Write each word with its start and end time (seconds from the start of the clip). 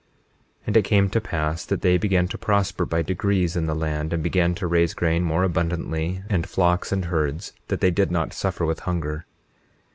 21:16 0.61 0.61
And 0.65 0.77
it 0.77 0.81
came 0.81 1.09
to 1.11 1.21
pass 1.21 1.63
that 1.65 1.81
they 1.81 1.95
began 1.99 2.27
to 2.29 2.35
prosper 2.39 2.87
by 2.87 3.03
degrees 3.03 3.55
in 3.55 3.67
the 3.67 3.75
land, 3.75 4.11
and 4.11 4.23
began 4.23 4.55
to 4.55 4.65
raise 4.65 4.95
grain 4.95 5.21
more 5.23 5.43
abundantly, 5.43 6.23
and 6.27 6.49
flocks, 6.49 6.91
and 6.91 7.05
herds, 7.05 7.53
that 7.67 7.81
they 7.81 7.91
did 7.91 8.09
not 8.09 8.33
suffer 8.33 8.65
with 8.65 8.79
hunger. 8.79 9.27